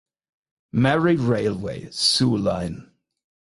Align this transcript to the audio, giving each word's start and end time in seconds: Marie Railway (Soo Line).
Marie 0.71 1.15
Railway 1.15 1.87
(Soo 1.91 2.35
Line). 2.35 2.89